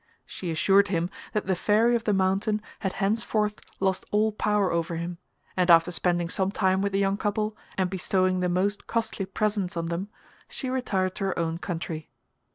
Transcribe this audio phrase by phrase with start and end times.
[0.25, 4.95] She assured him that the Fairy of the Mountain had henceforth lost all power over
[4.95, 5.19] him,
[5.55, 9.77] and after spending some time with the young couple, and bestowing the most costly presents
[9.77, 10.09] on them,
[10.49, 12.09] she retired to her own country.